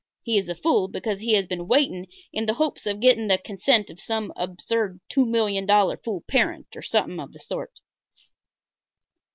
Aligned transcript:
He 0.23 0.39
is 0.39 0.49
a 0.49 0.55
fool 0.55 0.87
because 0.87 1.19
he 1.19 1.33
has 1.33 1.45
been 1.45 1.67
waiting 1.67 2.07
in 2.33 2.47
the 2.47 2.55
hopes 2.55 2.87
of 2.87 2.99
getting 3.01 3.27
the 3.27 3.37
consent 3.37 3.91
of 3.91 3.99
some 3.99 4.33
absurd 4.35 4.99
two 5.09 5.27
million 5.27 5.67
dollar 5.67 5.95
fool 5.95 6.23
parent 6.27 6.65
or 6.75 6.81
something 6.81 7.19
of 7.19 7.33
the 7.33 7.39
sort." 7.39 7.81